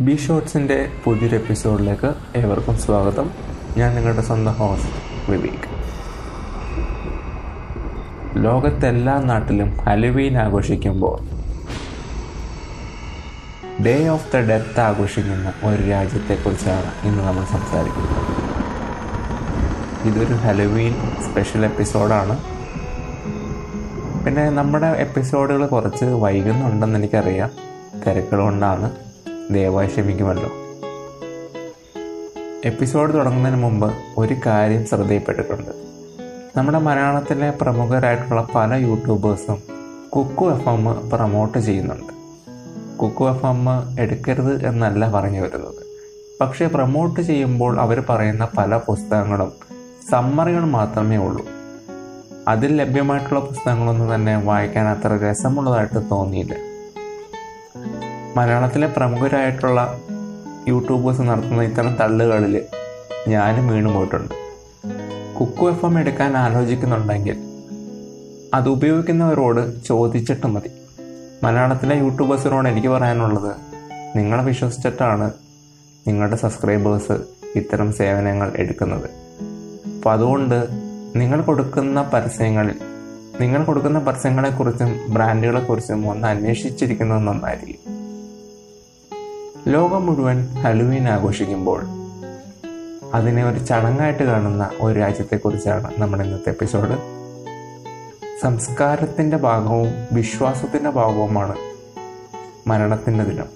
[0.00, 3.30] B ഷോട്ട്സിന്റെ പുതിയൊരു എപ്പിസോഡിലേക്ക് ഏവർക്കും സ്വാഗതം.
[3.76, 5.68] ഞാൻ നിങ്ങളുടെ സ്വന്തം ഹോസ്റ്റ് വിവേക്.
[8.44, 11.20] ലോകത്തെല്ലാ നാട്ടിലും ഹലുവീൻ ആഘോഷിക്കുമ്പോൾ
[13.82, 18.26] ഡേ ഓഫ് ദ ഡെത്ത് ആഘോഷിക്കുന്ന ഒരു രാജ്യത്തെക്കുറിച്ചാണ് ഇന്ന് നമ്മൾ സംസാരിക്കുന്നത്.
[20.08, 20.92] ഇതൊരു ഹലുവീൻ
[21.30, 22.38] സ്പെഷ്യൽ എപ്പിസോഡാണ്
[24.24, 27.50] പിന്നെ നമ്മുടെ എപ്പിസോഡുകൾ കുറച്ച് വൈകുന്നുണ്ടെന്ന് എനിക്കറിയാം.
[28.06, 28.90] തിരക്കുകൾ കൊണ്ടാണ്.
[29.50, 30.50] ദയവായി ക്ഷമിക്കുമല്ലോ.
[32.64, 35.70] എപ്പിസോഡ് തുടങ്ങുന്നതിന് മുമ്പ് ഒരു കാര്യം ശ്രദ്ധയിൽപ്പെട്ടിട്ടുണ്ട്.
[36.56, 39.62] നമ്മുടെ മലയാളത്തിലെ പ്രമുഖരായിട്ടുള്ള പല യൂട്യൂബേഴ്സും
[40.16, 42.12] കുക്കു എഫ് എം പ്രൊമോട്ട് ചെയ്യുന്നുണ്ട്.
[42.98, 43.68] കുക്കു എഫ് എം
[44.00, 45.84] എടുക്കരുത് എന്നല്ല പറഞ്ഞു വരുന്നത്.
[46.40, 49.52] പക്ഷേ പ്രൊമോട്ട് ചെയ്യുമ്പോൾ അവർ പറയുന്ന പല പുസ്തകങ്ങളും
[50.10, 51.46] സമ്മറികൾ മാത്രമേ ഉള്ളൂ.
[52.48, 56.73] അതിൽ ലഭ്യമായിട്ടുള്ള പുസ്തകങ്ങളൊന്നും തന്നെ വായിക്കാൻ അത്ര രസമുള്ളതായിട്ട് തോന്നിയില്ല.
[58.36, 59.98] മലയാളത്തിലെ പ്രമുഖരായിട്ടുള്ള
[60.68, 62.62] യൂട്യൂബേഴ്സ് നടത്തുന്ന ഇത്തരം തള്ളുകളിൽ
[63.28, 64.34] ഞാനും വീണു പോയിട്ടുണ്ട്.
[65.40, 67.36] കുക്കു എഫ് എം എടുക്കാൻ ആലോചിക്കുന്നുണ്ടെങ്കിൽ
[68.54, 70.70] അത് ഉപയോഗിക്കുന്നവരോട് ചോദിച്ചിട്ട് മതി.
[71.42, 73.52] മലയാളത്തിലെ യൂട്യൂബേഴ്സിനോട് എനിക്ക് പറയാനുള്ളത്
[74.16, 75.30] നിങ്ങളെ വിശ്വസിച്ചിട്ടാണ്
[76.08, 77.12] നിങ്ങളുടെ സബ്സ്ക്രൈബേഴ്സ്
[77.56, 79.10] ഇത്തരം സേവനങ്ങൾ എടുക്കുന്നത്.
[79.96, 80.68] അപ്പോൾ അതുകൊണ്ട്
[81.16, 82.78] നിങ്ങൾ കൊടുക്കുന്ന പരസ്യങ്ങളിൽ
[83.40, 87.93] നിങ്ങൾ കൊടുക്കുന്ന പരസ്യങ്ങളെക്കുറിച്ചും ബ്രാൻഡുകളെക്കുറിച്ചും ഒന്ന് അന്വേഷിച്ചിരിക്കുന്നത് നന്നായിരിക്കും.
[89.68, 91.84] ലോകം മുഴുവൻ ഹലുവീൻ ആഘോഷിക്കുമ്പോൾ
[93.14, 96.98] അതിനെ ഒരു ചടങ്ങായിട്ട് കാണുന്ന ഒരു രാജ്യത്തെക്കുറിച്ചാണ് നമ്മുടെ ഇന്നത്തെ എപ്പിസോഡ്.
[98.42, 101.56] സംസ്കാരത്തിന്റെ ഭാഗവും വിശ്വാസത്തിന്റെ ഭാഗവുമാണ്
[102.68, 103.46] മരണത്തിന്റെ ദിനം.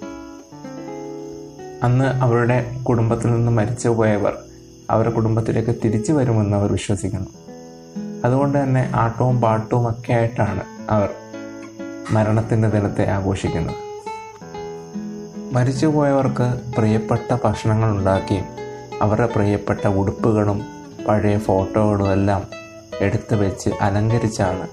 [1.83, 4.37] അന്ന് അവരുടെ കുടുംബത്തിൽ നിന്ന് മരിച്ചു പോയവർ
[4.89, 7.29] അവരുടെ കുടുംബത്തിലേക്ക് തിരിച്ചു വരുമെന്ന് അവർ വിശ്വസിക്കുന്നു.
[8.25, 11.09] അതുകൊണ്ട് തന്നെ ആട്ടവും പാട്ടവും ഒക്കെ ആയിട്ടാണ് അവർ
[12.11, 13.88] മരണത്തിന്റെ ദിനത്തെ ആഘോഷിക്കുന്നത്.
[15.51, 18.45] മരിച്ചുപോയവർക്ക് പ്രിയപ്പെട്ട ഭക്ഷണങ്ങൾ ഉണ്ടാക്കിയും
[19.01, 20.61] അവരുടെ പ്രിയപ്പെട്ട ഉടുപ്പുകളും
[21.07, 22.47] പഴയ ഫോട്ടോകളും എല്ലാം
[23.01, 24.67] എടുത്തു വെച്ച് അലങ്കരിച്ചാണ്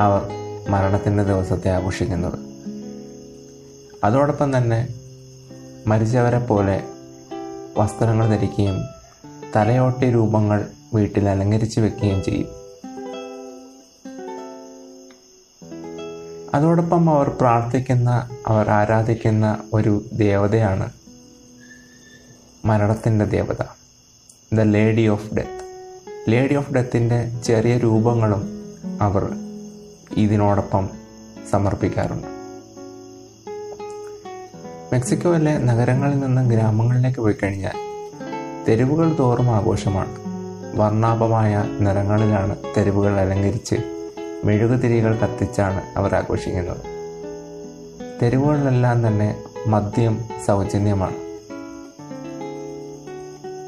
[0.00, 0.22] അവർ
[0.70, 2.38] മരണത്തിന്റെ ദിവസത്തെ ആഘോഷിക്കുന്നത്.
[4.04, 4.88] അതോടൊപ്പം തന്നെ
[5.86, 6.82] മരിച്ചവരെ പോലെ
[7.76, 8.78] വസ്ത്രങ്ങൾ ധരിക്കുകയും
[9.56, 12.67] തലയോട്ടി രൂപങ്ങൾ വീട്ടിൽ അലങ്കരിച്ച് വെക്കുകയും ചെയ്യും.
[16.54, 20.90] അതോടൊപ്പം അവർ പ്രാർത്ഥിക്കുന്ന അവർ ആരാധിക്കുന്ന ഒരു ദേവതയാണ്
[22.64, 23.62] മരണത്തിന്റെ ദേവത
[24.54, 25.58] the lady of death
[26.28, 28.42] lady of ഡെത്തിന്റെ ചെറിയ രൂപങ്ങളും
[29.00, 29.24] അവർ
[30.16, 30.88] ഇതിനോടൊപ്പം
[31.50, 32.26] സമർപ്പിക്കാറുണ്ട്.
[34.92, 37.76] മെക്സിക്കോയിലെ നഗരങ്ങളിൽ നിന്ന് ഗ്രാമങ്ങളിലേക്ക് പോയി കഴിഞ്ഞാൽ
[38.68, 40.16] തെരുവുകൾ തോറും ആഘോഷമാണ്.
[40.76, 43.97] വർണാഭമായ നിറങ്ങളിലാണ് തെരുവുകൾ അലങ്കരിച്ച്
[44.44, 46.98] മെഴുകുതിരികൾ കത്തിച്ചാണ് അവർ ആഘോഷിക്കുന്നത്.
[48.22, 51.16] തെരുവുകളിലെല്ലാം തന്നെ മദ്യം സൗജന്യമാണ്.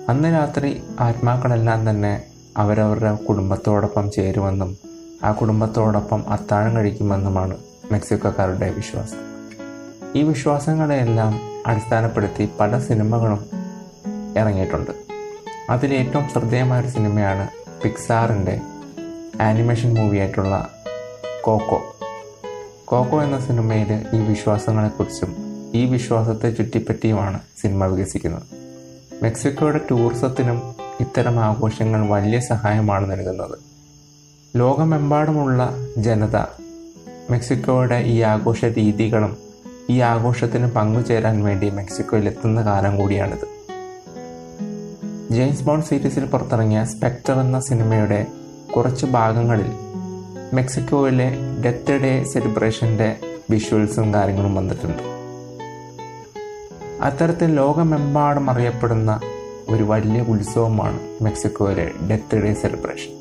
[0.09, 2.23] അന്ന് രാത്രി ആത്മാക്കളെല്ലാം തന്നെ
[2.57, 4.77] അവരവരുടെ കുടുംബത്തോടൊപ്പം ചേരുമെന്നും
[5.25, 7.57] ആ കുടുംബത്തോടൊപ്പം അത്താഴം കഴിക്കുമെന്നുമാണ്
[7.93, 9.17] മെക്സിക്കോക്കാരുടെ വിശ്വാസം.
[10.17, 13.47] ഈ വിശ്വാസങ്ങളെയെല്ലാം അടിസ്ഥാനപ്പെടുത്തി പല സിനിമകളും
[14.39, 14.91] ഇറങ്ങിയിട്ടുണ്ട്.
[15.71, 17.49] അതിൽ ഏറ്റവും ശ്രദ്ധേയമായ ഒരു സിനിമയാണ്
[17.83, 18.61] പിക്സാറിന്റെ
[19.41, 20.69] ആനിമേഷൻ മൂവിയായിട്ടുള്ള
[21.41, 21.97] കോക്കോ.
[22.85, 25.37] കോക്കോ എന്ന സിനിമയിൽ ഈ വിശ്വാസങ്ങളെക്കുറിച്ചും
[25.75, 28.43] ഈ വിശ്വാസത്തെ ചുറ്റിപ്പറ്റിയുമാണ് സിനിമ വികസിക്കുന്നത്.
[29.23, 30.63] മെക്സിക്കോയുടെ ടൂറിസത്തിനും
[31.01, 33.59] ഇത്തരം ആഘോഷങ്ങൾ വലിയ സഹായമാണ് നൽകുന്നത്.
[34.57, 36.37] ലോകമെമ്പാടുമുള്ള ജനത
[37.31, 39.37] മെക്സിക്കോയുടെ ഈ ആഘോഷ രീതികളും
[39.91, 43.61] ഈ ആഘോഷത്തിന് പങ്കുചേരാൻ വേണ്ടി മെക്സിക്കോയിൽ എത്തുന്ന കാലം കൂടിയാണിത്.
[45.33, 48.27] ജെയിംസ് ബോൺ സീരീസിൽ പുറത്തിറങ്ങിയ സ്പെക്ടർ എന്ന സിനിമയുടെ
[48.77, 49.71] കുറച്ച് ഭാഗങ്ങളിൽ
[50.53, 51.33] മെക്സിക്കോയിലെ
[51.65, 53.17] ഡെത്ത് ഡേ സെലിബ്രേഷന്റെ
[53.51, 55.03] വിഷ്വൽസും കാര്യങ്ങളും വന്നിട്ടുണ്ട്.
[57.03, 59.21] അത്തരത്തിൽ ലോകമെമ്പാടും അറിയപ്പെടുന്ന
[59.69, 63.13] ഒരു വലിയ ഉത്സവമാണ് മെക്സിക്കോയിലെ ഡെത്ത് ഡേ സെലിബ്രേഷൻ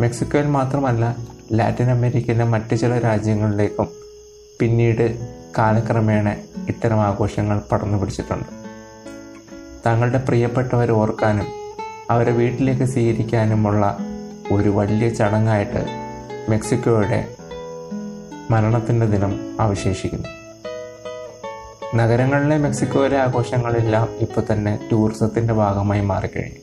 [0.00, 1.16] മെക്സിക്കോയിൽ മാത്രമല്ല
[1.52, 3.88] ലാറ്റിൻ അമേരിക്കയിലെ മറ്റു ചില രാജ്യങ്ങളിലേക്കും
[4.60, 5.18] പിന്നീട്
[5.58, 6.36] കാലക്രമേണ
[6.68, 8.48] ഇത്തരം ആഘോഷങ്ങൾ പടർന്നു പിടിച്ചിട്ടുണ്ട്.
[9.86, 11.46] തങ്ങളുടെ പ്രിയപ്പെട്ടവരെ ഓർക്കാനും
[12.10, 13.98] അവരെ വീട്ടിലേക്ക് സ്വീകരിക്കാനുമുള്ള
[14.52, 15.86] ഒരു വലിയ ചടങ്ങായിട്ട്
[16.48, 17.28] മെക്സിക്കോയുടെ
[18.50, 20.28] മരണത്തിന്റെ ദിനം അവശേഷിക്കുന്നു.
[21.96, 26.58] നഗരങ്ങളിലെ മെക്സിക്കോയിലെ ആഘോഷങ്ങളെല്ലാം ഇപ്പോൾ തന്നെ ടൂറിസത്തിന്റെ ഭാഗമായി മാറിക്കഴിഞ്ഞു.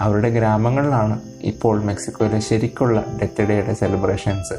[0.00, 4.54] അവരുടെ ഗ്രാമങ്ങളിലാണ് ഇപ്പോൾ മെക്സിക്കോയിലെ ശരിക്കുള്ള ഡെത്ത് ഡേയുടെ സെലിബ്രേഷൻസ്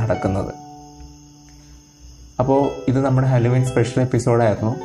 [0.00, 0.54] നടക്കുന്നത്.
[2.38, 4.76] അപ്പോൾ ഇത് നമ്മുടെ ഹലുവിൻ സ്പെഷ്യൽ എപ്പിസോഡായിരുന്നു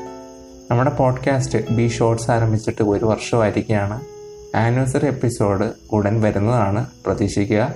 [0.72, 4.19] നമ്മുടെ പോഡ്കാസ്റ്റ് ബി ഷോർട്സ് ആരംഭിച്ചിട്ട് ഒരു വർഷമായിരിക്കുകയാണ്.
[4.56, 6.86] ആനിവേഴ്സറി എപ്പിസോഡ് ഉടൻ വരുന്നതാണ്.
[7.06, 7.76] പ്രതീക്ഷിക്കുക.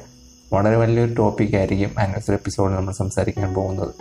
[0.53, 3.93] വളരെ വലിയൊരു ടോപ്പിക് ആയിരിക്കും ആനിവേഴ്സറി എപ്പിസോഡ് നമ്മൾ സംസാരിക്കാൻ പോകുന്നത്.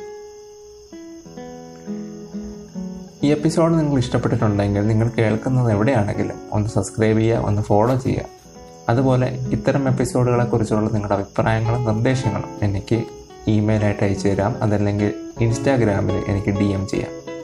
[3.23, 8.23] ഈ എപ്പിസോഡ് നിങ്ങൾ ഇഷ്ടപ്പെട്ടിട്ടുണ്ടെങ്കിൽ നിങ്ങൾ കേൾക്കുന്നത് എവിടെയാണെങ്കിലും ഒന്ന് സബ്സ്ക്രൈബ് ചെയ്യുക ഒന്ന് ഫോളോ ചെയ്യുക.
[8.89, 13.03] അതുപോലെ ഇത്തരം എപ്പിസോഡുകളെ കുറിച്ചുള്ള നിങ്ങളുടെ അഭിപ്രായങ്ങളും നിർദ്ദേശങ്ങളും എനിക്ക്
[13.47, 14.63] ഇമെയിലായിട്ട് അയച്ചു തരാം.
[14.63, 17.43] അതല്ലെങ്കിൽ ഇൻസ്റ്റാഗ്രാമിൽ എനിക്ക് ഡി എം ചെയ്യാം.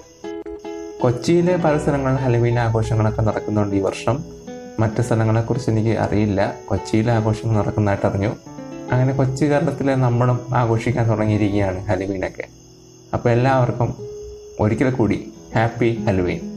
[1.00, 4.37] കൊച്ചിയിലെ പല സ്ഥലങ്ങളിൽ ഹലവീൻ ആഘോഷങ്ങളൊക്കെ നടക്കുന്നുണ്ട് ഈ വർഷം.
[4.80, 6.54] മറ്റ് സ്ഥലങ്ങളെക്കുറിച്ച് എനിക്ക് അറിയില്ല.
[6.68, 8.36] കൊച്ചിയിൽ ആഘോഷങ്ങൾ നടക്കുന്നതായിട്ട് അറിഞ്ഞു.
[8.92, 12.44] അങ്ങനെ കൊച്ചി കേരളത്തിലെ നമ്മളും ആഘോഷിക്കാൻ തുടങ്ങിയിരിക്കുകയാണ് ഹലുവീനൊക്കെ
[13.14, 13.94] അപ്പോൾ എല്ലാവർക്കും
[14.60, 16.47] ഒരിക്കൽ കൂടി ഹാപ്പി ഹലവീൻ